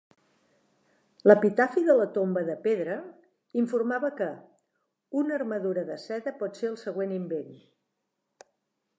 [1.31, 2.95] "L'epitafi de la tomba de pedra"
[3.63, 4.29] informava que
[5.21, 7.53] "una armadura de seda pot ser el següent invent.